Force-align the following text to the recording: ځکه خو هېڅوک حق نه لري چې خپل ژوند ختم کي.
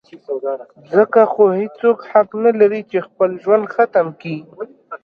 ځکه 0.93 1.21
خو 1.31 1.43
هېڅوک 1.61 1.97
حق 2.11 2.29
نه 2.43 2.51
لري 2.59 2.81
چې 2.91 2.97
خپل 3.07 3.29
ژوند 3.43 3.63
ختم 3.75 4.07
کي. 4.21 4.35